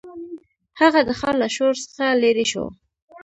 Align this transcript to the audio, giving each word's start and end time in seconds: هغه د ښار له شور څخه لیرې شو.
هغه 0.79 0.99
د 1.07 1.09
ښار 1.19 1.35
له 1.41 1.47
شور 1.55 1.73
څخه 1.85 2.05
لیرې 2.21 2.45
شو. 2.51 2.65